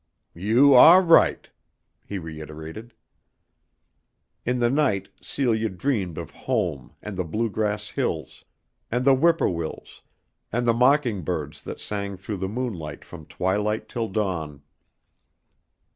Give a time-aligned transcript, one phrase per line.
[0.33, 1.47] "You ah right,"
[2.07, 2.95] he reiterated.
[4.47, 8.43] In the night Celia dreamed of home and the blue grass hills
[8.89, 10.01] and the whip poor wills
[10.51, 14.63] and the mocking birds that sang through the moonlight from twilight till dawn.